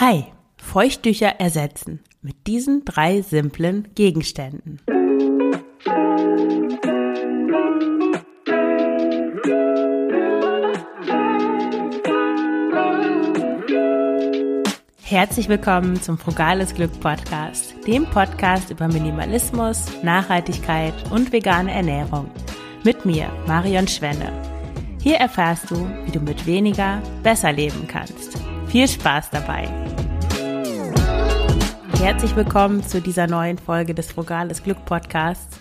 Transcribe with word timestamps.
Hi, 0.00 0.26
Feuchttücher 0.58 1.40
ersetzen 1.40 2.04
mit 2.22 2.46
diesen 2.46 2.84
drei 2.84 3.20
simplen 3.20 3.88
Gegenständen. 3.96 4.80
Herzlich 15.02 15.48
willkommen 15.48 16.00
zum 16.00 16.16
Frugales 16.16 16.74
Glück 16.74 17.00
Podcast, 17.00 17.74
dem 17.84 18.06
Podcast 18.06 18.70
über 18.70 18.86
Minimalismus, 18.86 19.86
Nachhaltigkeit 20.04 20.94
und 21.10 21.32
vegane 21.32 21.72
Ernährung. 21.72 22.30
Mit 22.84 23.04
mir, 23.04 23.28
Marion 23.48 23.88
Schwenne. 23.88 24.30
Hier 25.02 25.16
erfährst 25.16 25.68
du, 25.72 25.90
wie 26.04 26.12
du 26.12 26.20
mit 26.20 26.46
weniger 26.46 27.02
besser 27.24 27.50
leben 27.50 27.88
kannst. 27.88 28.37
Viel 28.68 28.86
Spaß 28.86 29.30
dabei! 29.30 29.66
Herzlich 31.98 32.36
willkommen 32.36 32.82
zu 32.86 33.00
dieser 33.00 33.26
neuen 33.26 33.56
Folge 33.56 33.94
des 33.94 34.12
Frugales 34.12 34.62
Glück 34.62 34.84
Podcasts. 34.84 35.58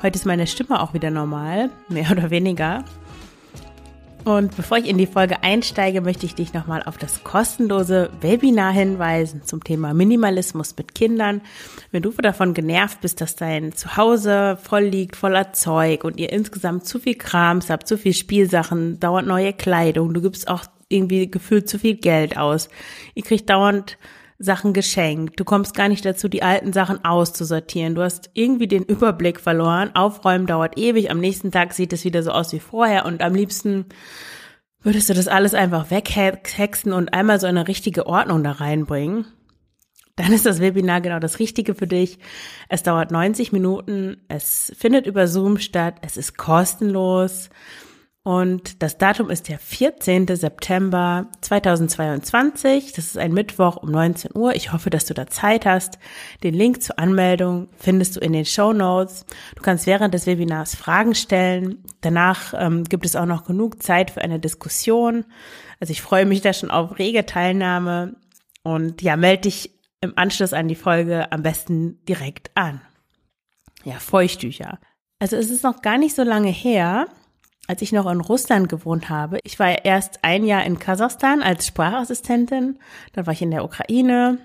Heute 0.00 0.16
ist 0.16 0.26
meine 0.26 0.46
Stimme 0.46 0.80
auch 0.80 0.94
wieder 0.94 1.10
normal, 1.10 1.70
mehr 1.88 2.08
oder 2.12 2.30
weniger. 2.30 2.84
Und 4.22 4.56
bevor 4.56 4.78
ich 4.78 4.86
in 4.86 4.96
die 4.96 5.08
Folge 5.08 5.42
einsteige, 5.42 6.00
möchte 6.00 6.24
ich 6.24 6.36
dich 6.36 6.54
nochmal 6.54 6.84
auf 6.84 6.98
das 6.98 7.24
kostenlose 7.24 8.10
Webinar 8.20 8.72
hinweisen 8.72 9.42
zum 9.42 9.64
Thema 9.64 9.92
Minimalismus 9.92 10.76
mit 10.76 10.94
Kindern. 10.94 11.40
Wenn 11.90 12.02
du 12.02 12.10
davon 12.10 12.54
genervt 12.54 13.00
bist, 13.00 13.20
dass 13.20 13.34
dein 13.34 13.72
Zuhause 13.72 14.56
voll 14.62 14.84
liegt, 14.84 15.16
voller 15.16 15.52
Zeug 15.52 16.04
und 16.04 16.18
ihr 16.20 16.32
insgesamt 16.32 16.86
zu 16.86 17.00
viel 17.00 17.16
Krams 17.16 17.70
habt, 17.70 17.88
zu 17.88 17.98
viel 17.98 18.14
Spielsachen, 18.14 19.00
dauernd 19.00 19.26
neue 19.26 19.52
Kleidung, 19.52 20.14
du 20.14 20.22
gibst 20.22 20.46
auch 20.46 20.64
irgendwie 20.88 21.30
gefühlt 21.30 21.68
zu 21.68 21.78
viel 21.78 21.96
Geld 21.96 22.36
aus. 22.36 22.68
Ihr 23.14 23.22
kriegt 23.22 23.50
dauernd 23.50 23.98
Sachen 24.38 24.72
geschenkt. 24.72 25.40
Du 25.40 25.44
kommst 25.44 25.74
gar 25.74 25.88
nicht 25.88 26.04
dazu, 26.04 26.28
die 26.28 26.42
alten 26.42 26.72
Sachen 26.72 27.04
auszusortieren. 27.04 27.94
Du 27.94 28.02
hast 28.02 28.30
irgendwie 28.34 28.68
den 28.68 28.84
Überblick 28.84 29.40
verloren. 29.40 29.94
Aufräumen 29.94 30.46
dauert 30.46 30.78
ewig. 30.78 31.10
Am 31.10 31.20
nächsten 31.20 31.50
Tag 31.50 31.72
sieht 31.72 31.92
es 31.92 32.04
wieder 32.04 32.22
so 32.22 32.32
aus 32.32 32.52
wie 32.52 32.60
vorher 32.60 33.06
und 33.06 33.22
am 33.22 33.34
liebsten 33.34 33.86
würdest 34.82 35.08
du 35.08 35.14
das 35.14 35.26
alles 35.26 35.54
einfach 35.54 35.90
weghexen 35.90 36.92
und 36.92 37.12
einmal 37.14 37.40
so 37.40 37.46
eine 37.46 37.66
richtige 37.66 38.06
Ordnung 38.06 38.44
da 38.44 38.52
reinbringen. 38.52 39.26
Dann 40.16 40.32
ist 40.32 40.46
das 40.46 40.60
Webinar 40.60 41.02
genau 41.02 41.18
das 41.18 41.38
Richtige 41.38 41.74
für 41.74 41.86
dich. 41.86 42.18
Es 42.68 42.82
dauert 42.82 43.10
90 43.10 43.52
Minuten. 43.52 44.18
Es 44.28 44.72
findet 44.78 45.06
über 45.06 45.28
Zoom 45.28 45.58
statt. 45.58 45.96
Es 46.02 46.16
ist 46.16 46.38
kostenlos. 46.38 47.50
Und 48.26 48.82
das 48.82 48.98
Datum 48.98 49.30
ist 49.30 49.48
der 49.48 49.60
14. 49.60 50.26
September 50.26 51.28
2022. 51.42 52.92
Das 52.92 53.04
ist 53.04 53.18
ein 53.18 53.32
Mittwoch 53.32 53.76
um 53.76 53.92
19 53.92 54.32
Uhr. 54.34 54.56
Ich 54.56 54.72
hoffe, 54.72 54.90
dass 54.90 55.04
du 55.04 55.14
da 55.14 55.28
Zeit 55.28 55.64
hast. 55.64 56.00
Den 56.42 56.52
Link 56.52 56.82
zur 56.82 56.98
Anmeldung 56.98 57.68
findest 57.76 58.16
du 58.16 58.20
in 58.20 58.32
den 58.32 58.44
Show 58.44 58.72
Notes. 58.72 59.26
Du 59.54 59.62
kannst 59.62 59.86
während 59.86 60.12
des 60.12 60.26
Webinars 60.26 60.74
Fragen 60.74 61.14
stellen. 61.14 61.84
Danach 62.00 62.52
ähm, 62.58 62.82
gibt 62.82 63.06
es 63.06 63.14
auch 63.14 63.26
noch 63.26 63.44
genug 63.44 63.80
Zeit 63.80 64.10
für 64.10 64.22
eine 64.22 64.40
Diskussion. 64.40 65.24
Also 65.78 65.92
ich 65.92 66.02
freue 66.02 66.26
mich 66.26 66.40
da 66.40 66.52
schon 66.52 66.72
auf 66.72 66.98
rege 66.98 67.26
Teilnahme. 67.26 68.16
Und 68.64 69.02
ja, 69.02 69.16
melde 69.16 69.42
dich 69.42 69.70
im 70.00 70.14
Anschluss 70.16 70.52
an 70.52 70.66
die 70.66 70.74
Folge 70.74 71.30
am 71.30 71.44
besten 71.44 72.04
direkt 72.06 72.50
an. 72.56 72.80
Ja, 73.84 74.00
Feuchttücher. 74.00 74.80
Also 75.20 75.36
es 75.36 75.48
ist 75.48 75.62
noch 75.62 75.80
gar 75.80 75.96
nicht 75.96 76.16
so 76.16 76.24
lange 76.24 76.50
her, 76.50 77.06
als 77.66 77.82
ich 77.82 77.92
noch 77.92 78.10
in 78.10 78.20
Russland 78.20 78.68
gewohnt 78.68 79.08
habe. 79.08 79.38
Ich 79.44 79.58
war 79.58 79.84
erst 79.84 80.20
ein 80.22 80.44
Jahr 80.44 80.64
in 80.64 80.78
Kasachstan 80.78 81.42
als 81.42 81.66
Sprachassistentin, 81.66 82.78
dann 83.12 83.26
war 83.26 83.32
ich 83.32 83.42
in 83.42 83.50
der 83.50 83.64
Ukraine 83.64 84.38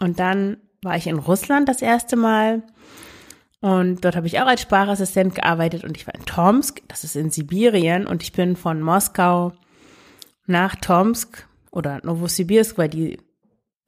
und 0.00 0.18
dann 0.20 0.58
war 0.82 0.96
ich 0.96 1.06
in 1.06 1.18
Russland 1.18 1.68
das 1.68 1.82
erste 1.82 2.16
Mal. 2.16 2.62
Und 3.60 4.04
dort 4.04 4.16
habe 4.16 4.26
ich 4.26 4.40
auch 4.40 4.46
als 4.46 4.60
Sprachassistent 4.60 5.34
gearbeitet 5.34 5.84
und 5.84 5.96
ich 5.96 6.06
war 6.06 6.14
in 6.14 6.26
Tomsk, 6.26 6.82
das 6.88 7.04
ist 7.04 7.16
in 7.16 7.30
Sibirien, 7.30 8.06
und 8.06 8.22
ich 8.22 8.32
bin 8.32 8.54
von 8.54 8.82
Moskau 8.82 9.52
nach 10.46 10.76
Tomsk 10.76 11.48
oder 11.70 12.00
Novosibirsk, 12.04 12.78
weil 12.78 12.88
die 12.88 13.18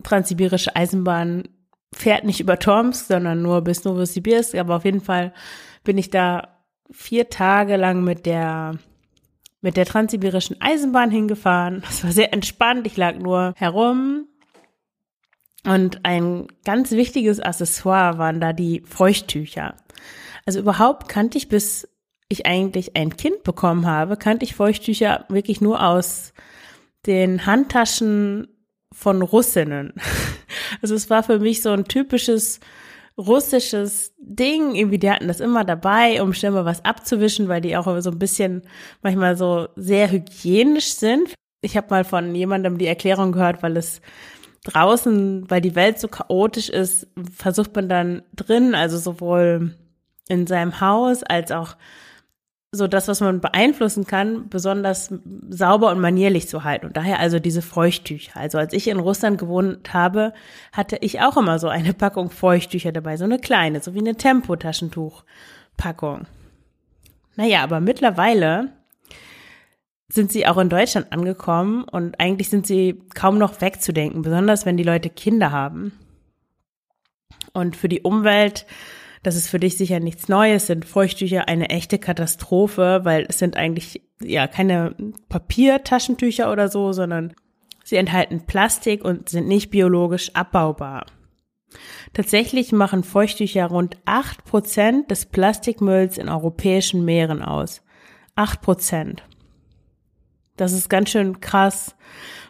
transsibirische 0.03 0.75
Eisenbahn 0.75 1.45
fährt 1.93 2.25
nicht 2.25 2.41
über 2.41 2.59
Tomsk, 2.59 3.07
sondern 3.07 3.43
nur 3.43 3.63
bis 3.63 3.85
Novosibirsk, 3.85 4.55
aber 4.57 4.77
auf 4.77 4.85
jeden 4.85 5.01
Fall 5.01 5.33
bin 5.85 5.99
ich 5.99 6.11
da 6.11 6.58
vier 6.91 7.29
Tage 7.29 7.77
lang 7.77 8.05
mit 8.05 8.27
der 8.27 8.79
mit 9.61 9.77
der 9.77 9.87
transsibirischen 9.87 10.61
Eisenbahn 10.61 11.11
hingefahren. 11.11 11.83
Das 11.87 12.05
war 12.05 12.13
sehr 12.13 12.33
entspannt. 12.33 12.87
Ich 12.87 12.97
lag 12.97 13.17
nur 13.19 13.55
herum. 13.57 14.29
Und 15.65 16.05
ein 16.05 16.47
ganz 16.65 16.93
wichtiges 16.93 17.41
Accessoire 17.41 18.19
waren 18.19 18.41
da 18.41 18.53
die 18.53 18.83
Feuchttücher. 18.87 19.75
Also 20.47 20.61
überhaupt 20.61 21.09
kannte 21.09 21.37
ich, 21.37 21.49
bis 21.49 21.89
ich 22.29 22.47
eigentlich 22.47 22.97
ein 22.97 23.17
Kind 23.17 23.43
bekommen 23.43 23.87
habe, 23.87 24.17
kannte 24.17 24.45
ich 24.45 24.55
Feuchttücher 24.55 25.25
wirklich 25.29 25.61
nur 25.61 25.83
aus 25.83 26.33
den 27.07 27.47
Handtaschen 27.47 28.49
von 28.93 29.23
Russinnen. 29.23 29.95
Also 30.83 30.95
es 30.95 31.09
war 31.09 31.23
für 31.23 31.39
mich 31.39 31.63
so 31.63 31.71
ein 31.71 31.87
typisches 31.87 32.61
russisches 33.19 34.15
Ding. 34.19 34.75
Irgendwie, 34.75 34.99
die 34.99 35.11
hatten 35.11 35.29
das 35.29 35.41
immer 35.41 35.65
dabei, 35.65 36.23
um 36.23 36.33
schnell 36.33 36.53
mal 36.53 36.65
was 36.65 36.85
abzuwischen, 36.85 37.49
weil 37.49 37.61
die 37.61 37.77
auch 37.77 38.01
so 38.01 38.11
ein 38.11 38.19
bisschen 38.19 38.63
manchmal 39.03 39.37
so 39.37 39.69
sehr 39.77 40.11
hygienisch 40.11 40.95
sind. 40.95 41.35
Ich 41.61 41.77
habe 41.77 41.89
mal 41.91 42.05
von 42.05 42.35
jemandem 42.35 42.79
die 42.79 42.87
Erklärung 42.87 43.33
gehört, 43.33 43.63
weil 43.63 43.77
es 43.77 44.01
draußen, 44.65 45.51
weil 45.51 45.61
die 45.61 45.75
Welt 45.75 45.99
so 45.99 46.09
chaotisch 46.09 46.69
ist, 46.69 47.09
versucht 47.37 47.75
man 47.75 47.89
dann 47.89 48.23
drin, 48.35 48.75
also 48.75 48.99
sowohl 48.99 49.75
in 50.29 50.47
seinem 50.47 50.81
Haus 50.81 51.23
als 51.23 51.51
auch 51.53 51.77
so 52.71 52.87
das, 52.87 53.09
was 53.09 53.21
man 53.21 53.41
beeinflussen 53.41 54.07
kann, 54.07 54.51
besonders 54.51 55.11
sauber 55.49 55.91
und 55.91 56.01
manierlich 56.01 56.49
zu 56.49 56.65
halten. 56.65 56.85
Und 56.87 56.99
daher 56.99 57.19
also 57.19 57.39
diese 57.39 57.63
Feuchttücher. 57.63 58.37
Also 58.37 58.59
als 58.59 58.75
ich 58.75 58.89
in 58.89 59.01
Russland 59.01 59.39
gewohnt 59.39 59.95
habe, 59.95 60.35
hatte 60.73 60.99
ich 61.01 61.21
auch 61.21 61.39
immer 61.39 61.59
so 61.59 61.69
eine 61.69 61.95
Packung 61.95 62.31
Feuchttücher 62.31 62.93
dabei, 62.93 63.17
so 63.17 63.25
eine 63.25 63.39
kleine, 63.39 63.81
so 63.81 63.95
wie 63.95 64.01
eine 64.01 64.17
Tempotaschentuchpackung. 64.17 66.27
Naja, 67.37 67.63
aber 67.63 67.81
mittlerweile 67.81 68.73
sind 70.11 70.31
sie 70.33 70.47
auch 70.47 70.59
in 70.59 70.69
Deutschland 70.69 71.11
angekommen 71.13 71.85
und 71.85 72.21
eigentlich 72.21 72.51
sind 72.51 72.67
sie 72.67 73.01
kaum 73.15 73.39
noch 73.39 73.61
wegzudenken, 73.61 74.23
besonders 74.23 74.67
wenn 74.67 74.77
die 74.77 74.85
Leute 74.85 75.09
Kinder 75.09 75.53
haben. 75.53 75.93
Und 77.53 77.77
für 77.77 77.89
die 77.89 78.03
Umwelt 78.03 78.67
das 79.23 79.37
ist 79.37 79.49
für 79.49 79.59
dich 79.59 79.77
sicher 79.77 80.01
nichts 80.01 80.29
Neues, 80.29 80.67
sind 80.67 80.85
Feuchttücher 80.85 81.49
eine 81.49 81.71
echte 81.71 81.99
Katastrophe, 81.99 83.01
weil 83.05 83.27
es 83.29 83.39
sind 83.39 83.57
eigentlich 83.57 84.03
ja 84.23 84.47
keine 84.47 84.95
Papiertaschentücher 85.29 86.53
oder 86.53 86.69
so, 86.69 86.93
sondern 86.93 87.35
sie 87.85 87.97
enthalten 87.97 88.47
Plastik 88.47 89.05
und 89.05 89.29
sind 89.29 89.49
nicht 89.49 89.71
biologisch 89.71 90.35
abbaubar. 90.35 91.07
Tatsächlich 92.15 92.73
machen 92.73 93.05
Feuchttücher 93.05 93.67
rund 93.67 93.99
acht 94.05 94.45
Prozent 94.45 95.11
des 95.11 95.27
Plastikmülls 95.27 96.17
in 96.19 96.29
europäischen 96.29 97.05
Meeren 97.05 97.43
aus. 97.43 97.83
Acht 98.35 98.63
Prozent. 98.63 99.23
Das 100.57 100.73
ist 100.73 100.89
ganz 100.89 101.11
schön 101.11 101.41
krass, 101.41 101.95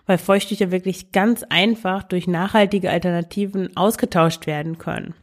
weil 0.07 0.19
Feuchttücher 0.19 0.71
wirklich 0.71 1.13
ganz 1.13 1.43
einfach 1.43 2.03
durch 2.03 2.27
nachhaltige 2.27 2.91
Alternativen 2.91 3.77
ausgetauscht 3.77 4.47
werden 4.47 4.79
können. 4.79 5.15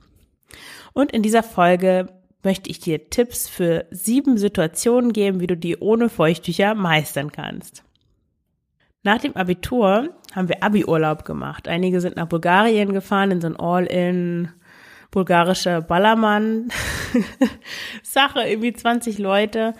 Und 0.93 1.11
in 1.11 1.21
dieser 1.21 1.43
Folge 1.43 2.07
möchte 2.43 2.69
ich 2.69 2.79
dir 2.79 3.09
Tipps 3.09 3.49
für 3.49 3.85
sieben 3.91 4.37
Situationen 4.37 5.13
geben, 5.13 5.39
wie 5.39 5.47
du 5.47 5.57
die 5.57 5.77
ohne 5.77 6.09
Feuchttücher 6.09 6.75
meistern 6.75 7.31
kannst. 7.31 7.83
Nach 9.03 9.19
dem 9.19 9.35
Abitur 9.35 10.09
haben 10.33 10.49
wir 10.49 10.63
Abi-Urlaub 10.63 11.25
gemacht. 11.25 11.67
Einige 11.67 12.01
sind 12.01 12.15
nach 12.15 12.27
Bulgarien 12.27 12.93
gefahren 12.93 13.31
in 13.31 13.41
so 13.41 13.47
ein 13.47 13.55
All-in 13.55 14.49
bulgarische 15.11 15.81
Ballermann-Sache, 15.81 16.71
irgendwie 18.47 18.73
20 18.73 19.17
Leute. 19.17 19.73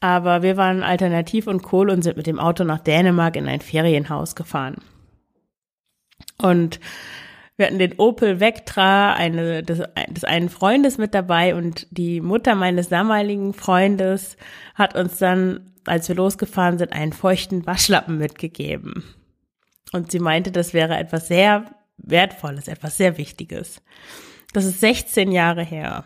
Aber 0.00 0.42
wir 0.42 0.56
waren 0.56 0.82
alternativ 0.82 1.46
und 1.46 1.72
cool 1.72 1.90
und 1.90 2.02
sind 2.02 2.16
mit 2.16 2.26
dem 2.26 2.40
Auto 2.40 2.64
nach 2.64 2.80
Dänemark 2.80 3.36
in 3.36 3.46
ein 3.46 3.60
Ferienhaus 3.60 4.34
gefahren. 4.34 4.76
Und 6.38 6.80
wir 7.60 7.66
hatten 7.66 7.78
den 7.78 7.98
Opel 7.98 8.40
Vectra 8.40 9.12
eine, 9.12 9.62
des, 9.62 9.82
des 10.08 10.24
einen 10.24 10.48
Freundes 10.48 10.96
mit 10.96 11.14
dabei 11.14 11.54
und 11.54 11.86
die 11.90 12.22
Mutter 12.22 12.54
meines 12.54 12.88
damaligen 12.88 13.52
Freundes 13.52 14.38
hat 14.74 14.96
uns 14.96 15.18
dann, 15.18 15.70
als 15.84 16.08
wir 16.08 16.16
losgefahren 16.16 16.78
sind, 16.78 16.94
einen 16.94 17.12
feuchten 17.12 17.66
Waschlappen 17.66 18.16
mitgegeben. 18.16 19.04
Und 19.92 20.10
sie 20.10 20.20
meinte, 20.20 20.50
das 20.52 20.72
wäre 20.72 20.96
etwas 20.96 21.28
sehr 21.28 21.66
Wertvolles, 21.98 22.66
etwas 22.66 22.96
sehr 22.96 23.18
Wichtiges. 23.18 23.82
Das 24.54 24.64
ist 24.64 24.80
16 24.80 25.30
Jahre 25.30 25.62
her. 25.62 26.04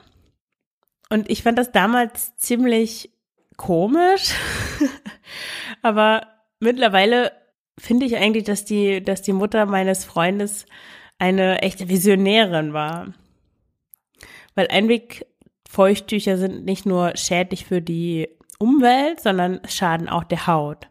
Und 1.09 1.31
ich 1.31 1.45
fand 1.45 1.57
das 1.57 1.71
damals 1.71 2.37
ziemlich 2.37 3.13
komisch, 3.57 4.35
aber 5.83 6.27
mittlerweile 6.59 7.31
finde 7.79 8.07
ich 8.07 8.17
eigentlich, 8.17 8.43
dass 8.43 8.65
die, 8.65 9.05
dass 9.05 9.23
die 9.23 9.33
Mutter 9.33 9.67
meines 9.67 10.05
Freundes 10.05 10.67
eine 11.19 11.63
echte 11.63 11.89
Visionärin 11.89 12.73
war. 12.73 13.15
Weil 14.55 14.69
Einwegfeuchttücher 14.69 16.37
sind 16.37 16.65
nicht 16.65 16.87
nur 16.87 17.17
schädlich 17.17 17.67
für 17.67 17.81
die 17.81 18.29
Umwelt, 18.59 19.21
sondern 19.21 19.61
schaden 19.69 20.09
auch 20.09 20.25
der 20.25 20.47
Haut. 20.47 20.89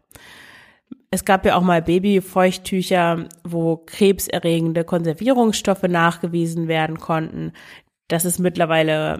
Es 1.12 1.26
gab 1.26 1.46
ja 1.46 1.56
auch 1.56 1.62
mal 1.62 1.82
Babyfeuchttücher, 1.82 3.30
wo 3.44 3.78
krebserregende 3.78 4.84
Konservierungsstoffe 4.84 5.84
nachgewiesen 5.84 6.68
werden 6.68 7.00
konnten. 7.00 7.54
Das 8.08 8.26
ist 8.26 8.40
mittlerweile 8.40 9.20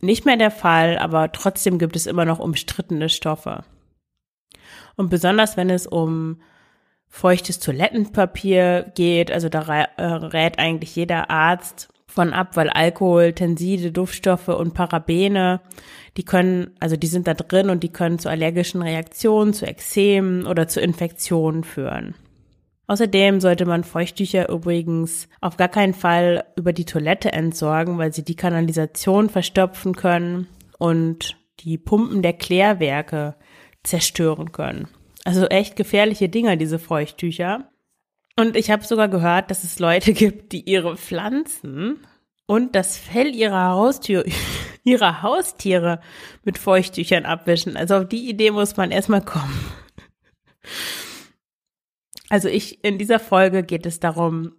nicht 0.00 0.24
mehr 0.24 0.38
der 0.38 0.50
Fall, 0.50 0.98
aber 0.98 1.30
trotzdem 1.30 1.78
gibt 1.78 1.94
es 1.94 2.06
immer 2.06 2.24
noch 2.24 2.38
umstrittene 2.38 3.08
Stoffe. 3.10 3.64
Und 4.96 5.10
besonders 5.10 5.56
wenn 5.56 5.70
es 5.70 5.86
um 5.86 6.40
feuchtes 7.10 7.58
Toilettenpapier 7.58 8.92
geht, 8.94 9.30
also 9.30 9.48
da 9.48 9.62
äh, 9.96 10.02
rät 10.02 10.58
eigentlich 10.58 10.94
jeder 10.96 11.28
Arzt 11.28 11.88
von 12.06 12.32
ab, 12.32 12.56
weil 12.56 12.70
Alkohol, 12.70 13.32
Tenside, 13.32 13.92
Duftstoffe 13.92 14.48
und 14.48 14.74
Parabene, 14.74 15.60
die 16.16 16.24
können, 16.24 16.70
also 16.80 16.96
die 16.96 17.06
sind 17.06 17.26
da 17.26 17.34
drin 17.34 17.68
und 17.68 17.82
die 17.82 17.92
können 17.92 18.18
zu 18.18 18.28
allergischen 18.28 18.82
Reaktionen, 18.82 19.52
zu 19.52 19.66
Ekzemen 19.66 20.46
oder 20.46 20.66
zu 20.68 20.80
Infektionen 20.80 21.64
führen. 21.64 22.14
Außerdem 22.86 23.40
sollte 23.40 23.66
man 23.66 23.84
Feuchttücher 23.84 24.48
übrigens 24.48 25.28
auf 25.40 25.56
gar 25.56 25.68
keinen 25.68 25.94
Fall 25.94 26.44
über 26.56 26.72
die 26.72 26.84
Toilette 26.84 27.32
entsorgen, 27.32 27.98
weil 27.98 28.12
sie 28.12 28.24
die 28.24 28.34
Kanalisation 28.34 29.28
verstopfen 29.28 29.94
können 29.94 30.48
und 30.78 31.36
die 31.60 31.78
Pumpen 31.78 32.22
der 32.22 32.32
Klärwerke 32.32 33.36
zerstören 33.84 34.50
können. 34.50 34.88
Also 35.24 35.46
echt 35.46 35.76
gefährliche 35.76 36.28
Dinger, 36.28 36.56
diese 36.56 36.78
Feuchttücher. 36.78 37.70
Und 38.36 38.56
ich 38.56 38.70
habe 38.70 38.84
sogar 38.84 39.08
gehört, 39.08 39.50
dass 39.50 39.64
es 39.64 39.78
Leute 39.78 40.12
gibt, 40.14 40.52
die 40.52 40.68
ihre 40.68 40.96
Pflanzen 40.96 42.06
und 42.46 42.74
das 42.74 42.96
Fell 42.96 43.34
ihrer 43.34 43.70
Haustür, 43.70 44.24
ihrer 44.84 45.22
Haustiere 45.22 46.00
mit 46.44 46.58
Feuchttüchern 46.58 47.26
abwischen. 47.26 47.76
Also 47.76 47.96
auf 47.96 48.08
die 48.08 48.28
Idee 48.28 48.50
muss 48.50 48.76
man 48.76 48.90
erstmal 48.90 49.24
kommen. 49.24 49.72
Also 52.28 52.48
ich, 52.48 52.82
in 52.84 52.98
dieser 52.98 53.18
Folge 53.18 53.62
geht 53.62 53.86
es 53.86 54.00
darum, 54.00 54.52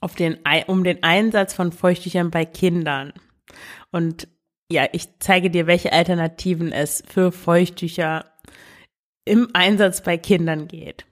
auf 0.00 0.14
den, 0.14 0.38
um 0.66 0.84
den 0.84 1.02
Einsatz 1.02 1.54
von 1.54 1.72
Feuchttüchern 1.72 2.30
bei 2.30 2.44
Kindern. 2.44 3.12
Und 3.90 4.28
ja, 4.70 4.86
ich 4.92 5.18
zeige 5.18 5.50
dir, 5.50 5.66
welche 5.66 5.92
Alternativen 5.92 6.72
es 6.72 7.02
für 7.06 7.32
Feuchttücher 7.32 8.31
im 9.24 9.48
Einsatz 9.52 10.02
bei 10.02 10.18
Kindern 10.18 10.68
geht. 10.68 11.04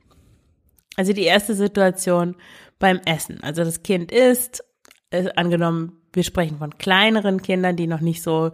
Also 0.96 1.12
die 1.12 1.24
erste 1.24 1.54
Situation 1.54 2.36
beim 2.78 3.00
Essen. 3.04 3.42
Also 3.42 3.64
das 3.64 3.82
Kind 3.82 4.10
isst, 4.12 4.64
äh, 5.10 5.28
angenommen, 5.36 6.00
wir 6.12 6.24
sprechen 6.24 6.58
von 6.58 6.76
kleineren 6.78 7.42
Kindern, 7.42 7.76
die 7.76 7.86
noch 7.86 8.00
nicht 8.00 8.22
so 8.22 8.50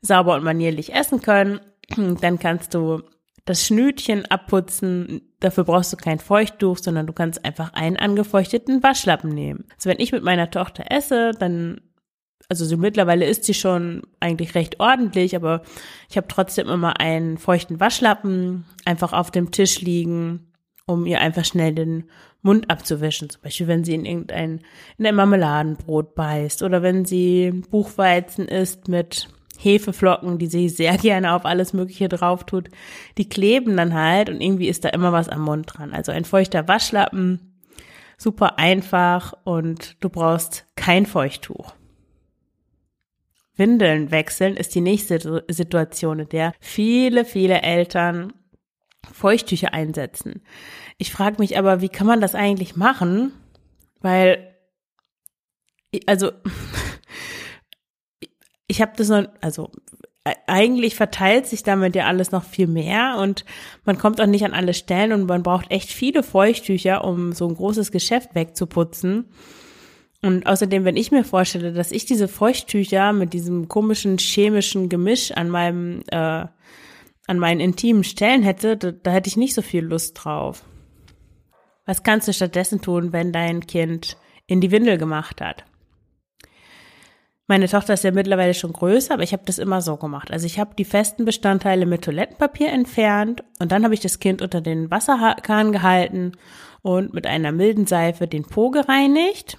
sauber 0.00 0.34
und 0.34 0.44
manierlich 0.44 0.94
essen 0.94 1.20
können, 1.20 1.60
dann 2.20 2.38
kannst 2.38 2.74
du 2.74 3.02
das 3.44 3.66
Schnütchen 3.66 4.24
abputzen. 4.26 5.32
Dafür 5.40 5.64
brauchst 5.64 5.92
du 5.92 5.96
kein 5.96 6.20
Feuchttuch, 6.20 6.78
sondern 6.78 7.06
du 7.06 7.12
kannst 7.12 7.44
einfach 7.44 7.72
einen 7.72 7.96
angefeuchteten 7.96 8.82
Waschlappen 8.82 9.30
nehmen. 9.30 9.64
Also 9.74 9.90
wenn 9.90 9.98
ich 9.98 10.12
mit 10.12 10.22
meiner 10.22 10.50
Tochter 10.50 10.84
esse, 10.90 11.32
dann 11.32 11.80
also 12.48 12.64
so 12.64 12.76
mittlerweile 12.76 13.26
ist 13.26 13.44
sie 13.44 13.54
schon 13.54 14.02
eigentlich 14.20 14.54
recht 14.54 14.80
ordentlich, 14.80 15.36
aber 15.36 15.62
ich 16.10 16.16
habe 16.16 16.28
trotzdem 16.28 16.68
immer 16.68 17.00
einen 17.00 17.38
feuchten 17.38 17.80
Waschlappen 17.80 18.64
einfach 18.84 19.12
auf 19.12 19.30
dem 19.30 19.50
Tisch 19.50 19.80
liegen 19.80 20.52
um 20.86 21.06
ihr 21.06 21.20
einfach 21.20 21.44
schnell 21.44 21.74
den 21.74 22.04
Mund 22.42 22.70
abzuwischen. 22.70 23.30
Zum 23.30 23.42
Beispiel, 23.42 23.68
wenn 23.68 23.84
sie 23.84 23.94
in 23.94 24.04
irgendein, 24.04 24.60
in 24.98 25.06
ein 25.06 25.14
Marmeladenbrot 25.14 26.14
beißt 26.14 26.62
oder 26.62 26.82
wenn 26.82 27.04
sie 27.04 27.62
Buchweizen 27.70 28.48
isst 28.48 28.88
mit 28.88 29.28
Hefeflocken, 29.58 30.38
die 30.38 30.46
sie 30.46 30.68
sehr 30.68 30.96
gerne 30.98 31.34
auf 31.34 31.44
alles 31.44 31.72
Mögliche 31.72 32.08
drauf 32.08 32.44
tut. 32.44 32.68
Die 33.18 33.28
kleben 33.28 33.76
dann 33.76 33.94
halt 33.94 34.28
und 34.28 34.40
irgendwie 34.40 34.68
ist 34.68 34.84
da 34.84 34.88
immer 34.88 35.12
was 35.12 35.28
am 35.28 35.42
Mund 35.42 35.66
dran. 35.72 35.92
Also 35.92 36.12
ein 36.12 36.24
feuchter 36.24 36.66
Waschlappen, 36.68 37.60
super 38.18 38.58
einfach 38.58 39.34
und 39.44 39.96
du 40.00 40.08
brauchst 40.08 40.66
kein 40.74 41.06
Feuchttuch. 41.06 41.74
Windeln 43.56 44.10
wechseln 44.10 44.56
ist 44.56 44.74
die 44.74 44.80
nächste 44.80 45.44
Situation, 45.48 46.20
in 46.20 46.28
der 46.28 46.54
viele, 46.60 47.24
viele 47.24 47.62
Eltern 47.62 48.32
Feuchttücher 49.12 49.74
einsetzen. 49.74 50.42
Ich 50.98 51.12
frage 51.12 51.36
mich 51.38 51.58
aber, 51.58 51.80
wie 51.80 51.88
kann 51.88 52.06
man 52.06 52.20
das 52.20 52.34
eigentlich 52.34 52.76
machen? 52.76 53.32
Weil, 54.00 54.54
also, 56.06 56.32
ich 58.66 58.80
habe 58.80 58.92
das 58.96 59.08
noch, 59.08 59.26
also 59.40 59.70
eigentlich 60.46 60.94
verteilt 60.94 61.46
sich 61.46 61.64
damit 61.64 61.96
ja 61.96 62.06
alles 62.06 62.30
noch 62.30 62.44
viel 62.44 62.68
mehr 62.68 63.16
und 63.18 63.44
man 63.84 63.98
kommt 63.98 64.20
auch 64.20 64.26
nicht 64.26 64.44
an 64.44 64.54
alle 64.54 64.72
Stellen 64.72 65.12
und 65.12 65.26
man 65.26 65.42
braucht 65.42 65.70
echt 65.70 65.90
viele 65.90 66.22
Feuchttücher, 66.22 67.04
um 67.04 67.32
so 67.32 67.48
ein 67.48 67.56
großes 67.56 67.90
Geschäft 67.90 68.34
wegzuputzen. 68.34 69.30
Und 70.22 70.46
außerdem, 70.46 70.84
wenn 70.84 70.96
ich 70.96 71.10
mir 71.10 71.24
vorstelle, 71.24 71.72
dass 71.72 71.90
ich 71.90 72.04
diese 72.04 72.28
Feuchttücher 72.28 73.12
mit 73.12 73.32
diesem 73.32 73.68
komischen 73.68 74.18
chemischen 74.18 74.88
Gemisch 74.88 75.32
an 75.32 75.50
meinem 75.50 76.02
äh, 76.08 76.46
an 77.26 77.38
meinen 77.38 77.60
intimen 77.60 78.04
Stellen 78.04 78.42
hätte, 78.42 78.76
da, 78.76 78.92
da 78.92 79.10
hätte 79.10 79.28
ich 79.28 79.36
nicht 79.36 79.54
so 79.54 79.62
viel 79.62 79.84
Lust 79.84 80.22
drauf. 80.22 80.64
Was 81.86 82.02
kannst 82.02 82.28
du 82.28 82.32
stattdessen 82.32 82.80
tun, 82.80 83.12
wenn 83.12 83.32
dein 83.32 83.66
Kind 83.66 84.16
in 84.46 84.60
die 84.60 84.70
Windel 84.70 84.98
gemacht 84.98 85.40
hat? 85.40 85.64
Meine 87.48 87.68
Tochter 87.68 87.94
ist 87.94 88.04
ja 88.04 88.12
mittlerweile 88.12 88.54
schon 88.54 88.72
größer, 88.72 89.14
aber 89.14 89.24
ich 89.24 89.32
habe 89.32 89.42
das 89.44 89.58
immer 89.58 89.82
so 89.82 89.96
gemacht. 89.96 90.30
Also 90.30 90.46
ich 90.46 90.58
habe 90.58 90.74
die 90.76 90.84
festen 90.84 91.24
Bestandteile 91.24 91.86
mit 91.86 92.02
Toilettenpapier 92.02 92.68
entfernt 92.68 93.42
und 93.58 93.72
dann 93.72 93.84
habe 93.84 93.94
ich 93.94 94.00
das 94.00 94.20
Kind 94.20 94.42
unter 94.42 94.60
den 94.60 94.90
Wasserhahn 94.90 95.72
gehalten 95.72 96.32
und 96.82 97.12
mit 97.12 97.26
einer 97.26 97.52
milden 97.52 97.86
Seife 97.86 98.26
den 98.26 98.44
Po 98.44 98.70
gereinigt. 98.70 99.58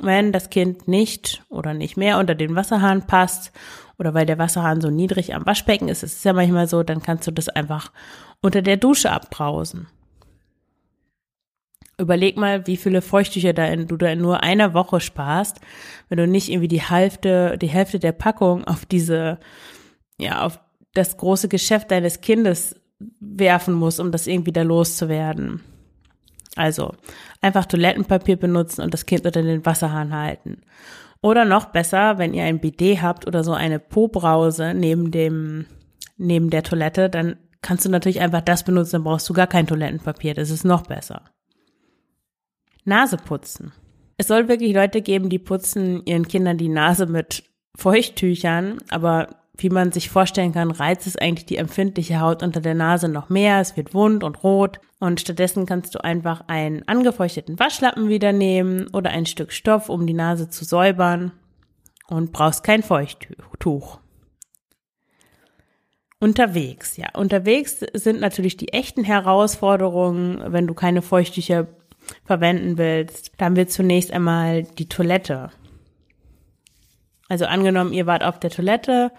Wenn 0.00 0.32
das 0.32 0.50
Kind 0.50 0.88
nicht 0.88 1.42
oder 1.48 1.74
nicht 1.74 1.96
mehr 1.96 2.18
unter 2.18 2.34
den 2.34 2.56
Wasserhahn 2.56 3.06
passt 3.06 3.52
oder 3.98 4.14
weil 4.14 4.26
der 4.26 4.38
Wasserhahn 4.38 4.80
so 4.80 4.90
niedrig 4.90 5.34
am 5.34 5.46
Waschbecken 5.46 5.88
ist, 5.88 6.02
es 6.02 6.14
ist 6.14 6.24
ja 6.24 6.32
manchmal 6.32 6.66
so, 6.66 6.82
dann 6.82 7.02
kannst 7.02 7.26
du 7.26 7.30
das 7.30 7.48
einfach 7.48 7.92
unter 8.40 8.62
der 8.62 8.76
Dusche 8.76 9.10
abbrausen. 9.10 9.86
Überleg 11.98 12.36
mal, 12.36 12.66
wie 12.66 12.76
viele 12.76 13.02
Feuchttücher 13.02 13.52
da 13.52 13.66
in, 13.66 13.86
du 13.86 13.96
da 13.96 14.08
in 14.08 14.20
nur 14.20 14.42
einer 14.42 14.74
Woche 14.74 14.98
sparst, 14.98 15.60
wenn 16.08 16.18
du 16.18 16.26
nicht 16.26 16.48
irgendwie 16.48 16.68
die 16.68 16.82
Hälfte, 16.82 17.58
die 17.58 17.68
Hälfte 17.68 17.98
der 17.98 18.12
Packung 18.12 18.64
auf 18.64 18.86
diese, 18.86 19.38
ja, 20.18 20.42
auf 20.42 20.58
das 20.94 21.16
große 21.16 21.48
Geschäft 21.48 21.90
deines 21.90 22.20
Kindes 22.20 22.80
werfen 23.20 23.74
musst, 23.74 24.00
um 24.00 24.10
das 24.10 24.26
irgendwie 24.26 24.52
da 24.52 24.62
loszuwerden. 24.62 25.60
Also 26.56 26.94
einfach 27.40 27.66
Toilettenpapier 27.66 28.36
benutzen 28.36 28.82
und 28.82 28.92
das 28.92 29.06
Kind 29.06 29.24
unter 29.24 29.42
den 29.42 29.64
Wasserhahn 29.64 30.14
halten. 30.14 30.62
Oder 31.22 31.44
noch 31.44 31.66
besser, 31.66 32.18
wenn 32.18 32.34
ihr 32.34 32.44
ein 32.44 32.60
BD 32.60 33.00
habt 33.00 33.26
oder 33.26 33.44
so 33.44 33.52
eine 33.52 33.78
Po-Brause 33.78 34.74
neben 34.74 35.10
dem, 35.10 35.66
neben 36.16 36.50
der 36.50 36.64
Toilette, 36.64 37.08
dann 37.08 37.36
kannst 37.62 37.84
du 37.84 37.88
natürlich 37.88 38.20
einfach 38.20 38.40
das 38.40 38.64
benutzen, 38.64 38.92
dann 38.92 39.04
brauchst 39.04 39.28
du 39.28 39.32
gar 39.32 39.46
kein 39.46 39.66
Toilettenpapier. 39.66 40.34
Das 40.34 40.50
ist 40.50 40.64
noch 40.64 40.82
besser. 40.82 41.22
Nase 42.84 43.16
putzen. 43.16 43.72
Es 44.16 44.26
soll 44.26 44.48
wirklich 44.48 44.74
Leute 44.74 45.00
geben, 45.00 45.30
die 45.30 45.38
putzen 45.38 46.04
ihren 46.04 46.26
Kindern 46.26 46.58
die 46.58 46.68
Nase 46.68 47.06
mit 47.06 47.44
Feuchttüchern, 47.76 48.78
aber 48.90 49.41
wie 49.56 49.68
man 49.68 49.92
sich 49.92 50.08
vorstellen 50.08 50.52
kann, 50.52 50.70
reizt 50.70 51.06
es 51.06 51.16
eigentlich 51.16 51.46
die 51.46 51.56
empfindliche 51.56 52.20
Haut 52.20 52.42
unter 52.42 52.60
der 52.60 52.74
Nase 52.74 53.08
noch 53.08 53.28
mehr. 53.28 53.60
Es 53.60 53.76
wird 53.76 53.92
wund 53.92 54.24
und 54.24 54.42
rot. 54.42 54.80
Und 54.98 55.20
stattdessen 55.20 55.66
kannst 55.66 55.94
du 55.94 56.02
einfach 56.02 56.44
einen 56.48 56.86
angefeuchteten 56.88 57.58
Waschlappen 57.58 58.08
wieder 58.08 58.32
nehmen 58.32 58.88
oder 58.92 59.10
ein 59.10 59.26
Stück 59.26 59.52
Stoff, 59.52 59.88
um 59.88 60.06
die 60.06 60.14
Nase 60.14 60.48
zu 60.48 60.64
säubern. 60.64 61.32
Und 62.08 62.32
brauchst 62.32 62.64
kein 62.64 62.82
Feuchttuch. 62.82 64.00
Unterwegs, 66.18 66.96
ja. 66.96 67.08
Unterwegs 67.14 67.80
sind 67.94 68.20
natürlich 68.20 68.56
die 68.56 68.72
echten 68.72 69.04
Herausforderungen, 69.04 70.40
wenn 70.52 70.66
du 70.66 70.74
keine 70.74 71.02
Feuchttücher 71.02 71.66
verwenden 72.24 72.78
willst. 72.78 73.32
Dann 73.38 73.56
wird 73.56 73.70
zunächst 73.70 74.12
einmal 74.12 74.62
die 74.62 74.88
Toilette. 74.88 75.50
Also 77.28 77.46
angenommen, 77.46 77.92
ihr 77.92 78.06
wart 78.06 78.24
auf 78.24 78.38
der 78.38 78.50
Toilette 78.50 79.10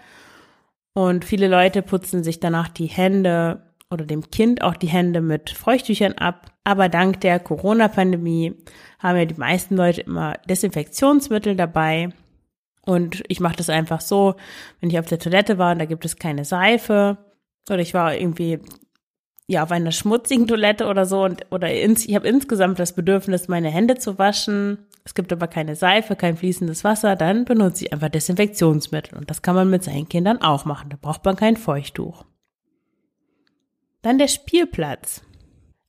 und 0.94 1.24
viele 1.24 1.48
Leute 1.48 1.82
putzen 1.82 2.24
sich 2.24 2.40
danach 2.40 2.68
die 2.68 2.86
Hände 2.86 3.62
oder 3.90 4.04
dem 4.04 4.30
Kind 4.30 4.62
auch 4.62 4.76
die 4.76 4.88
Hände 4.88 5.20
mit 5.20 5.50
Feuchttüchern 5.50 6.14
ab. 6.14 6.52
Aber 6.64 6.88
dank 6.88 7.20
der 7.20 7.38
Corona-Pandemie 7.38 8.54
haben 8.98 9.18
ja 9.18 9.24
die 9.24 9.38
meisten 9.38 9.76
Leute 9.76 10.02
immer 10.02 10.34
Desinfektionsmittel 10.48 11.56
dabei. 11.56 12.10
Und 12.86 13.22
ich 13.28 13.40
mache 13.40 13.56
das 13.56 13.70
einfach 13.70 14.00
so, 14.00 14.34
wenn 14.80 14.90
ich 14.90 14.98
auf 14.98 15.06
der 15.06 15.18
Toilette 15.18 15.58
war 15.58 15.72
und 15.72 15.78
da 15.78 15.84
gibt 15.84 16.04
es 16.04 16.16
keine 16.16 16.44
Seife 16.44 17.18
oder 17.68 17.80
ich 17.80 17.94
war 17.94 18.14
irgendwie 18.14 18.60
ja 19.46 19.62
auf 19.62 19.70
einer 19.70 19.92
schmutzigen 19.92 20.46
Toilette 20.46 20.86
oder 20.86 21.06
so 21.06 21.24
und 21.24 21.46
oder 21.50 21.72
ins, 21.72 22.06
ich 22.06 22.14
habe 22.14 22.28
insgesamt 22.28 22.78
das 22.78 22.94
Bedürfnis, 22.94 23.48
meine 23.48 23.70
Hände 23.70 23.96
zu 23.96 24.18
waschen. 24.18 24.86
Es 25.04 25.14
gibt 25.14 25.32
aber 25.32 25.48
keine 25.48 25.76
Seife, 25.76 26.16
kein 26.16 26.36
fließendes 26.36 26.82
Wasser, 26.82 27.14
dann 27.14 27.44
benutze 27.44 27.84
ich 27.84 27.92
einfach 27.92 28.08
Desinfektionsmittel 28.08 29.18
und 29.18 29.28
das 29.28 29.42
kann 29.42 29.54
man 29.54 29.68
mit 29.68 29.84
seinen 29.84 30.08
Kindern 30.08 30.40
auch 30.40 30.64
machen. 30.64 30.88
Da 30.88 30.96
braucht 31.00 31.24
man 31.24 31.36
kein 31.36 31.56
Feuchttuch. 31.56 32.24
Dann 34.00 34.18
der 34.18 34.28
Spielplatz. 34.28 35.22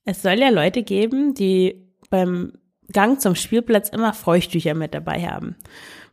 Es 0.03 0.21
soll 0.21 0.39
ja 0.39 0.49
Leute 0.49 0.83
geben, 0.83 1.33
die 1.33 1.89
beim 2.09 2.53
Gang 2.91 3.19
zum 3.19 3.35
Spielplatz 3.35 3.89
immer 3.89 4.13
Feuchttücher 4.13 4.73
mit 4.73 4.93
dabei 4.93 5.27
haben. 5.27 5.55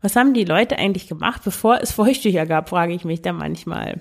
Was 0.00 0.16
haben 0.16 0.32
die 0.32 0.44
Leute 0.44 0.78
eigentlich 0.78 1.06
gemacht, 1.06 1.42
bevor 1.44 1.80
es 1.80 1.92
Feuchttücher 1.92 2.46
gab, 2.46 2.68
frage 2.68 2.94
ich 2.94 3.04
mich 3.04 3.20
da 3.20 3.32
manchmal. 3.32 4.00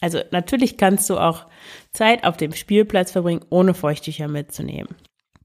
Also 0.00 0.20
natürlich 0.30 0.76
kannst 0.76 1.10
du 1.10 1.18
auch 1.18 1.46
Zeit 1.92 2.24
auf 2.24 2.36
dem 2.36 2.52
Spielplatz 2.52 3.10
verbringen, 3.10 3.44
ohne 3.50 3.74
Feuchttücher 3.74 4.28
mitzunehmen. 4.28 4.94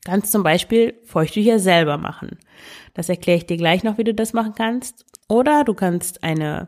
Kannst 0.05 0.31
zum 0.31 0.43
Beispiel 0.43 0.99
Feuchttücher 1.05 1.59
selber 1.59 1.97
machen. 1.97 2.37
Das 2.93 3.09
erkläre 3.09 3.37
ich 3.37 3.45
dir 3.45 3.57
gleich 3.57 3.83
noch, 3.83 3.97
wie 3.97 4.03
du 4.03 4.13
das 4.13 4.33
machen 4.33 4.53
kannst. 4.55 5.05
Oder 5.29 5.63
du 5.63 5.73
kannst 5.73 6.23
eine, 6.23 6.67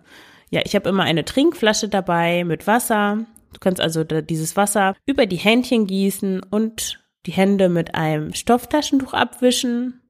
ja, 0.49 0.61
ich 0.63 0.75
habe 0.75 0.89
immer 0.89 1.03
eine 1.03 1.25
Trinkflasche 1.25 1.89
dabei 1.89 2.45
mit 2.45 2.65
Wasser. 2.65 3.25
Du 3.51 3.59
kannst 3.59 3.81
also 3.81 4.03
dieses 4.03 4.55
Wasser 4.55 4.95
über 5.05 5.25
die 5.25 5.35
Händchen 5.35 5.85
gießen 5.85 6.43
und 6.43 7.03
die 7.25 7.33
Hände 7.33 7.69
mit 7.69 7.95
einem 7.95 8.33
Stofftaschentuch 8.33 9.13
abwischen. 9.13 10.01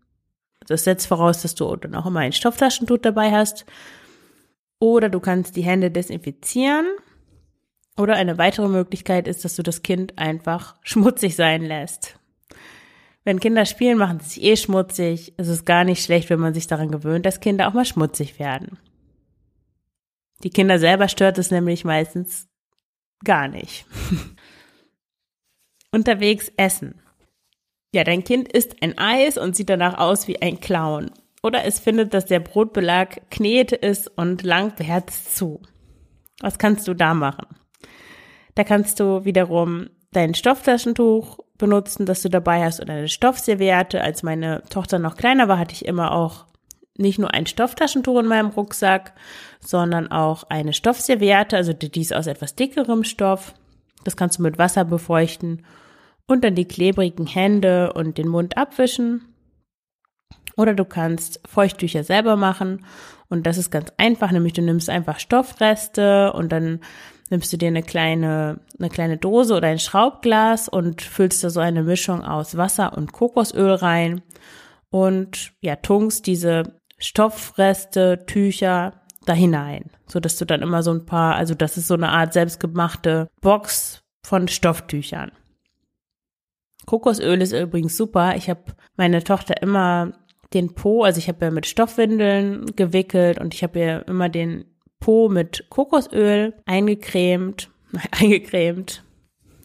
Das 0.67 0.83
setzt 0.83 1.07
voraus, 1.07 1.41
dass 1.41 1.55
du 1.55 1.75
dann 1.75 1.95
auch 1.95 2.05
immer 2.05 2.19
ein 2.19 2.33
Stofftaschentuch 2.33 2.97
dabei 2.99 3.31
hast. 3.31 3.65
Oder 4.79 5.09
du 5.09 5.19
kannst 5.19 5.55
die 5.55 5.63
Hände 5.63 5.89
desinfizieren 5.89 6.85
oder 7.97 8.15
eine 8.15 8.37
weitere 8.37 8.67
Möglichkeit 8.67 9.27
ist, 9.27 9.45
dass 9.45 9.55
du 9.55 9.63
das 9.63 9.81
Kind 9.83 10.17
einfach 10.19 10.75
schmutzig 10.83 11.35
sein 11.35 11.63
lässt. 11.63 12.19
Wenn 13.25 13.39
Kinder 13.39 13.65
spielen, 13.65 13.97
machen 13.97 14.19
sie 14.19 14.29
sich 14.29 14.43
eh 14.43 14.55
schmutzig. 14.55 15.33
Es 15.37 15.47
ist 15.47 15.65
gar 15.65 15.83
nicht 15.83 16.03
schlecht, 16.03 16.29
wenn 16.29 16.39
man 16.39 16.53
sich 16.53 16.67
daran 16.67 16.91
gewöhnt, 16.91 17.25
dass 17.25 17.39
Kinder 17.39 17.67
auch 17.67 17.73
mal 17.73 17.83
schmutzig 17.83 18.39
werden. 18.39 18.77
Die 20.43 20.51
Kinder 20.51 20.77
selber 20.77 21.07
stört 21.07 21.39
es 21.39 21.49
nämlich 21.49 21.83
meistens 21.83 22.47
gar 23.23 23.47
nicht. 23.47 23.87
Unterwegs 25.91 26.51
essen. 26.55 27.01
Ja, 27.91 28.03
dein 28.03 28.23
Kind 28.23 28.51
isst 28.51 28.83
ein 28.83 28.97
Eis 28.97 29.37
und 29.37 29.55
sieht 29.55 29.69
danach 29.69 29.97
aus 29.97 30.27
wie 30.27 30.41
ein 30.41 30.59
Clown. 30.59 31.09
Oder 31.41 31.65
es 31.65 31.79
findet, 31.79 32.13
dass 32.13 32.25
der 32.25 32.41
Brotbelag 32.41 33.29
knete 33.31 33.75
ist 33.75 34.07
und 34.17 34.43
langt 34.43 34.75
beherzt 34.75 35.35
zu. 35.35 35.61
Was 36.41 36.59
kannst 36.59 36.87
du 36.87 36.93
da 36.93 37.13
machen? 37.15 37.47
Da 38.53 38.63
kannst 38.63 38.99
du 38.99 39.25
wiederum 39.25 39.89
dein 40.11 40.35
Stofftaschentuch 40.35 41.39
benutzen, 41.57 42.05
das 42.05 42.21
du 42.21 42.29
dabei 42.29 42.63
hast 42.63 42.81
oder 42.81 42.93
eine 42.93 43.07
Stoffserviette. 43.07 44.01
Als 44.01 44.23
meine 44.23 44.63
Tochter 44.69 44.99
noch 44.99 45.15
kleiner 45.15 45.47
war, 45.47 45.59
hatte 45.59 45.73
ich 45.73 45.85
immer 45.85 46.11
auch 46.11 46.45
nicht 46.97 47.19
nur 47.19 47.33
ein 47.33 47.45
Stofftaschentuch 47.45 48.19
in 48.19 48.27
meinem 48.27 48.49
Rucksack, 48.49 49.13
sondern 49.59 50.11
auch 50.11 50.43
eine 50.49 50.73
Stoffserviette, 50.73 51.57
also 51.57 51.73
die 51.73 52.01
ist 52.01 52.13
aus 52.13 52.27
etwas 52.27 52.55
dickerem 52.55 53.03
Stoff. 53.03 53.53
Das 54.03 54.15
kannst 54.15 54.39
du 54.39 54.43
mit 54.43 54.57
Wasser 54.57 54.85
befeuchten 54.85 55.65
und 56.27 56.43
dann 56.43 56.55
die 56.55 56.67
klebrigen 56.67 57.27
Hände 57.27 57.93
und 57.93 58.17
den 58.17 58.27
Mund 58.27 58.57
abwischen. 58.57 59.25
Oder 60.57 60.73
du 60.73 60.85
kannst 60.85 61.41
Feuchttücher 61.45 62.03
selber 62.03 62.37
machen 62.37 62.85
und 63.27 63.45
das 63.45 63.57
ist 63.57 63.71
ganz 63.71 63.91
einfach, 63.97 64.31
nämlich 64.31 64.53
du 64.53 64.61
nimmst 64.61 64.89
einfach 64.89 65.19
Stoffreste 65.19 66.31
und 66.33 66.51
dann 66.51 66.79
nimmst 67.29 67.51
du 67.51 67.57
dir 67.57 67.67
eine 67.67 67.83
kleine, 67.83 68.59
eine 68.79 68.89
kleine 68.89 69.17
Dose 69.17 69.55
oder 69.55 69.67
ein 69.67 69.79
Schraubglas 69.79 70.69
und 70.69 71.01
füllst 71.01 71.43
da 71.43 71.49
so 71.49 71.59
eine 71.59 71.83
Mischung 71.83 72.23
aus 72.23 72.57
Wasser 72.57 72.95
und 72.97 73.11
Kokosöl 73.11 73.73
rein 73.73 74.21
und 74.89 75.53
ja, 75.61 75.75
tunkst 75.75 76.27
diese 76.27 76.79
Stoffreste, 76.97 78.25
Tücher 78.25 79.01
da 79.25 79.33
hinein, 79.33 79.89
so 80.07 80.19
dass 80.19 80.37
du 80.37 80.45
dann 80.45 80.61
immer 80.61 80.83
so 80.83 80.91
ein 80.91 81.05
paar, 81.05 81.35
also 81.35 81.55
das 81.55 81.77
ist 81.77 81.87
so 81.87 81.95
eine 81.95 82.09
Art 82.09 82.33
selbstgemachte 82.33 83.27
Box 83.41 84.03
von 84.23 84.47
Stofftüchern. 84.47 85.31
Kokosöl 86.85 87.41
ist 87.41 87.51
übrigens 87.51 87.97
super. 87.97 88.35
Ich 88.35 88.49
habe 88.49 88.61
meine 88.95 89.23
Tochter 89.23 89.61
immer 89.61 90.13
den 90.53 90.75
Po, 90.75 91.03
also 91.03 91.17
ich 91.17 91.27
habe 91.27 91.45
ja 91.45 91.51
mit 91.51 91.65
Stoffwindeln 91.65 92.75
gewickelt 92.75 93.39
und 93.39 93.53
ich 93.55 93.63
habe 93.63 93.79
ihr 93.79 94.07
immer 94.07 94.29
den 94.29 94.65
Po 94.99 95.29
mit 95.29 95.65
Kokosöl 95.69 96.53
eingecremt, 96.65 97.69
eingecremt. 98.11 99.03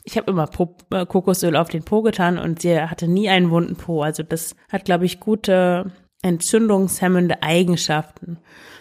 Ich 0.05 0.17
habe 0.17 0.31
immer 0.31 0.47
po, 0.47 0.77
äh, 0.91 1.07
Kokosöl 1.07 1.57
auf 1.57 1.69
den 1.69 1.85
Po 1.85 2.03
getan 2.03 2.39
und 2.39 2.63
sie 2.63 2.81
hatte 2.81 3.09
nie 3.09 3.29
einen 3.29 3.51
wunden 3.51 3.77
Po. 3.77 4.03
Also 4.03 4.23
das 4.23 4.57
hat, 4.71 4.85
glaube 4.85 5.05
ich, 5.05 5.21
gute 5.21 5.93
entzündungshemmende 6.23 7.43
Eigenschaften, 7.43 8.39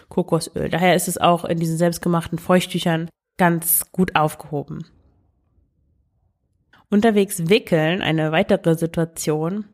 Kokosöl. 0.08 0.68
Daher 0.68 0.94
ist 0.94 1.08
es 1.08 1.18
auch 1.18 1.44
in 1.44 1.58
diesen 1.58 1.76
selbstgemachten 1.76 2.38
Feuchttüchern 2.38 3.08
ganz 3.38 3.90
gut 3.92 4.16
aufgehoben. 4.16 4.84
Unterwegs 6.90 7.48
wickeln, 7.48 8.02
eine 8.02 8.32
weitere 8.32 8.74
Situation. 8.74 9.64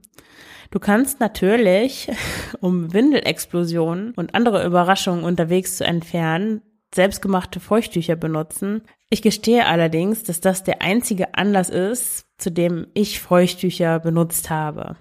Du 0.71 0.79
kannst 0.79 1.21
natürlich, 1.21 2.11
um 2.61 2.93
Windelexplosionen 2.93 4.13
und 4.15 4.35
andere 4.35 4.65
Überraschungen 4.65 5.25
unterwegs 5.25 5.77
zu 5.77 5.85
entfernen, 5.85 6.63
selbstgemachte 6.95 7.61
Feuchttücher 7.61 8.17
benutzen. 8.17 8.83
Ich 9.11 9.23
gestehe 9.23 9.67
allerdings, 9.67 10.25
dass 10.25 10.41
das 10.41 10.65
der 10.65 10.83
einzige 10.83 11.35
Anlass 11.35 11.69
ist, 11.69 12.27
zu 12.39 12.51
dem 12.51 12.87
ich 12.95 13.21
Feuchttücher 13.21 14.01
benutzt 14.01 14.51
habe. 14.51 14.97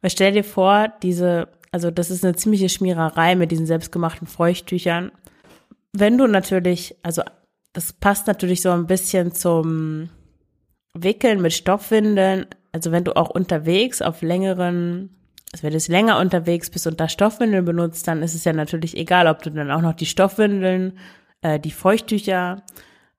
Weil 0.00 0.10
stell 0.10 0.32
dir 0.32 0.44
vor, 0.44 0.92
diese, 1.02 1.48
also 1.70 1.90
das 1.90 2.10
ist 2.10 2.24
eine 2.24 2.34
ziemliche 2.34 2.68
Schmiererei 2.68 3.36
mit 3.36 3.52
diesen 3.52 3.66
selbstgemachten 3.66 4.26
Feuchttüchern. 4.26 5.12
Wenn 5.92 6.18
du 6.18 6.26
natürlich, 6.26 6.96
also 7.02 7.22
das 7.72 7.92
passt 7.92 8.26
natürlich 8.26 8.62
so 8.62 8.70
ein 8.70 8.86
bisschen 8.86 9.32
zum 9.32 10.10
Wickeln 10.94 11.40
mit 11.40 11.52
Stoffwindeln. 11.52 12.46
Also 12.72 12.92
wenn 12.92 13.04
du 13.04 13.16
auch 13.16 13.30
unterwegs 13.30 14.02
auf 14.02 14.22
längeren 14.22 15.10
also 15.52 15.64
wenn 15.64 15.78
du 15.78 15.92
länger 15.92 16.18
unterwegs 16.18 16.70
bist 16.70 16.86
und 16.86 16.98
da 16.98 17.08
Stoffwindeln 17.08 17.64
benutzt, 17.64 18.08
dann 18.08 18.22
ist 18.22 18.34
es 18.34 18.44
ja 18.44 18.54
natürlich 18.54 18.96
egal, 18.96 19.26
ob 19.26 19.42
du 19.42 19.50
dann 19.50 19.70
auch 19.70 19.82
noch 19.82 19.92
die 19.92 20.06
Stoffwindeln, 20.06 20.98
äh, 21.42 21.60
die 21.60 21.70
Feuchttücher 21.70 22.62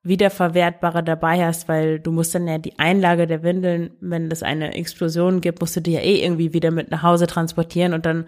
wiederverwertbare 0.04 1.04
dabei 1.04 1.46
hast, 1.46 1.68
weil 1.70 2.00
du 2.00 2.12
musst 2.12 2.36
dann 2.36 2.48
ja 2.48 2.58
die 2.58 2.78
Einlage 2.78 3.26
der 3.26 3.42
Windeln, 3.42 3.92
wenn 4.02 4.30
es 4.30 4.44
eine 4.44 4.74
Explosion 4.76 5.40
gibt, 5.40 5.62
musst 5.62 5.76
du 5.78 5.82
die 5.82 5.94
ja 5.94 6.02
eh 6.02 6.24
irgendwie 6.24 6.54
wieder 6.54 6.72
mit 6.72 6.92
nach 6.92 7.04
Hause 7.04 7.26
transportieren 7.26 7.94
und 7.94 8.06
dann 8.06 8.26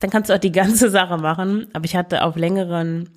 dann 0.00 0.10
kannst 0.10 0.30
du 0.30 0.34
auch 0.34 0.38
die 0.38 0.52
ganze 0.52 0.90
Sache 0.90 1.18
machen. 1.18 1.66
Aber 1.72 1.84
ich 1.84 1.96
hatte 1.96 2.22
auf 2.22 2.36
längeren 2.36 3.10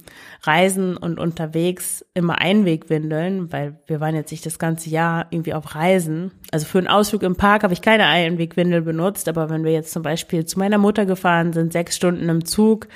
Reisen 0.43 0.98
und 0.98 1.20
unterwegs 1.20 2.03
immer 2.13 2.39
Einwegwindeln, 2.39 3.51
weil 3.51 3.79
wir 3.86 4.00
waren 4.00 4.15
jetzt 4.15 4.31
nicht 4.31 4.46
das 4.46 4.58
ganze 4.58 4.89
Jahr 4.89 5.27
irgendwie 5.29 5.53
auf 5.53 5.75
Reisen. 5.75 6.31
Also 6.51 6.65
für 6.65 6.79
einen 6.79 6.88
Ausflug 6.88 7.24
im 7.24 7.36
Park 7.36 7.63
habe 7.63 7.74
ich 7.74 7.81
keine 7.81 8.05
Einwegwindel 8.05 8.81
benutzt, 8.81 9.29
aber 9.29 9.50
wenn 9.50 9.63
wir 9.63 9.72
jetzt 9.72 9.91
zum 9.91 10.01
Beispiel 10.01 10.46
zu 10.46 10.58
meiner 10.58 10.79
Mutter 10.79 11.05
gefahren 11.05 11.53
sind, 11.53 11.72
sechs 11.72 11.96
Stunden 11.96 12.27
im 12.29 12.46
Zug, 12.46 12.88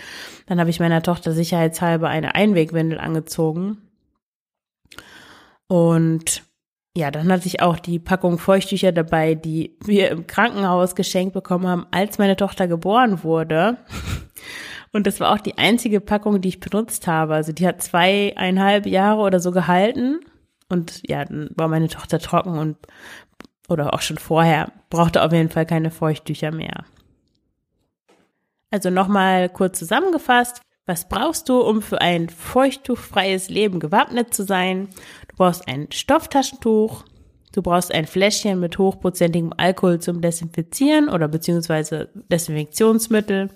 dann 0.47 0.59
habe 0.59 0.69
ich 0.69 0.79
meiner 0.79 1.03
Tochter 1.03 1.31
sicherheitshalber 1.31 2.09
eine 2.09 2.33
Einwegwindel 2.33 2.99
angezogen. 2.99 3.77
Und 5.67 6.43
ja, 6.97 7.11
dann 7.11 7.31
hatte 7.31 7.47
ich 7.47 7.61
auch 7.61 7.77
die 7.77 7.99
Packung 7.99 8.37
Feuchttücher 8.37 8.91
dabei, 8.91 9.35
die 9.35 9.77
wir 9.83 10.11
im 10.11 10.27
Krankenhaus 10.27 10.95
geschenkt 10.95 11.33
bekommen 11.33 11.67
haben, 11.67 11.87
als 11.91 12.17
meine 12.17 12.37
Tochter 12.37 12.67
geboren 12.67 13.23
wurde. 13.23 13.77
Und 14.93 15.07
das 15.07 15.19
war 15.19 15.33
auch 15.33 15.39
die 15.39 15.57
einzige 15.57 15.99
Packung, 15.99 16.39
die 16.39 16.47
ich 16.47 16.61
benutzt 16.61 17.05
habe. 17.05 17.35
Also 17.35 17.51
die 17.51 17.67
hat 17.67 17.81
zweieinhalb 17.81 18.85
Jahre 18.85 19.21
oder 19.21 19.41
so 19.41 19.51
gehalten. 19.51 20.21
Und 20.69 21.01
ja, 21.07 21.25
dann 21.25 21.49
war 21.55 21.67
meine 21.67 21.89
Tochter 21.89 22.19
trocken 22.19 22.57
und 22.57 22.77
oder 23.67 23.93
auch 23.93 24.01
schon 24.01 24.17
vorher, 24.17 24.71
brauchte 24.89 25.23
auf 25.23 25.33
jeden 25.33 25.49
Fall 25.49 25.65
keine 25.65 25.91
Feuchttücher 25.91 26.51
mehr. 26.51 26.85
Also 28.71 28.89
nochmal 28.89 29.49
kurz 29.49 29.79
zusammengefasst. 29.79 30.61
Was 30.87 31.09
brauchst 31.09 31.49
du, 31.49 31.61
um 31.61 31.81
für 31.81 31.99
ein 31.99 32.29
feuchttuchfreies 32.29 33.49
Leben 33.49 33.79
gewappnet 33.79 34.33
zu 34.35 34.43
sein? 34.43 34.89
Du 35.27 35.35
brauchst 35.35 35.67
ein 35.67 35.87
Stofftaschentuch, 35.91 37.05
du 37.53 37.61
brauchst 37.63 37.91
ein 37.91 38.05
Fläschchen 38.05 38.59
mit 38.59 38.77
hochprozentigem 38.77 39.51
Alkohol 39.57 39.99
zum 39.99 40.21
Desinfizieren 40.21 41.09
oder 41.09 41.27
beziehungsweise 41.27 42.09
Desinfektionsmittel 42.31 43.49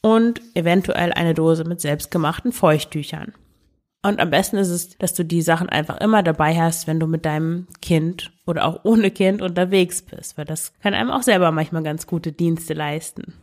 und 0.00 0.40
eventuell 0.54 1.12
eine 1.12 1.34
Dose 1.34 1.64
mit 1.64 1.82
selbstgemachten 1.82 2.52
Feuchttüchern. 2.52 3.34
Und 4.04 4.18
am 4.18 4.30
besten 4.30 4.56
ist 4.56 4.70
es, 4.70 4.96
dass 4.98 5.12
du 5.14 5.24
die 5.24 5.42
Sachen 5.42 5.68
einfach 5.68 5.98
immer 6.00 6.22
dabei 6.22 6.58
hast, 6.58 6.86
wenn 6.86 6.98
du 6.98 7.06
mit 7.06 7.26
deinem 7.26 7.68
Kind 7.82 8.32
oder 8.46 8.64
auch 8.64 8.80
ohne 8.84 9.10
Kind 9.10 9.42
unterwegs 9.42 10.02
bist, 10.02 10.38
weil 10.38 10.46
das 10.46 10.72
kann 10.80 10.94
einem 10.94 11.10
auch 11.10 11.22
selber 11.22 11.52
manchmal 11.52 11.82
ganz 11.82 12.06
gute 12.06 12.32
Dienste 12.32 12.72
leisten. 12.72 13.34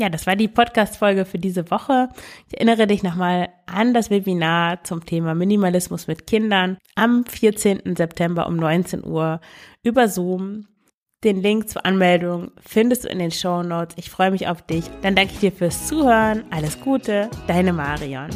Ja, 0.00 0.08
das 0.08 0.26
war 0.26 0.34
die 0.34 0.48
Podcast-Folge 0.48 1.26
für 1.26 1.38
diese 1.38 1.70
Woche. 1.70 2.08
Ich 2.48 2.54
erinnere 2.54 2.86
dich 2.86 3.02
nochmal 3.02 3.50
an 3.66 3.92
das 3.92 4.08
Webinar 4.08 4.82
zum 4.82 5.04
Thema 5.04 5.34
Minimalismus 5.34 6.06
mit 6.06 6.26
Kindern 6.26 6.78
am 6.94 7.26
14. 7.26 7.96
September 7.96 8.46
um 8.46 8.56
19 8.56 9.04
Uhr 9.04 9.40
über 9.82 10.08
Zoom. 10.08 10.66
Den 11.22 11.42
Link 11.42 11.68
zur 11.68 11.84
Anmeldung 11.84 12.50
findest 12.66 13.04
du 13.04 13.08
in 13.08 13.18
den 13.18 13.30
Show 13.30 13.62
Notes. 13.62 13.94
Ich 13.98 14.08
freue 14.08 14.30
mich 14.30 14.48
auf 14.48 14.62
dich. 14.62 14.86
Dann 15.02 15.14
danke 15.14 15.34
ich 15.34 15.40
dir 15.40 15.52
fürs 15.52 15.86
Zuhören. 15.86 16.44
Alles 16.50 16.80
Gute, 16.80 17.28
deine 17.46 17.74
Marion. 17.74 18.30